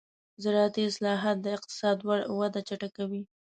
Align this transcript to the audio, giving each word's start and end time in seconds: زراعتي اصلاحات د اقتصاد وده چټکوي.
زراعتي 0.43 0.83
اصلاحات 0.89 1.37
د 1.41 1.45
اقتصاد 1.57 1.97
وده 2.39 2.59
چټکوي. 2.67 3.23